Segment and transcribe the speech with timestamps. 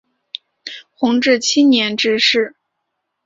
[0.95, 2.55] 弘治七年致仕。